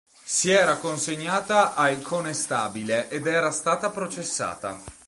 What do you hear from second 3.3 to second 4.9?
stata processata.